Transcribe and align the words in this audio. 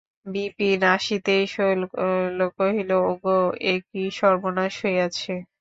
বিপিন 0.25 0.81
আসিতেই 0.93 1.43
শৈল 1.53 1.81
কহিল, 2.57 2.91
ওগো, 3.09 3.37
এ 3.63 3.73
কী 3.87 4.03
সর্বনাশ 4.19 4.73
হইয়াছে? 4.83 5.33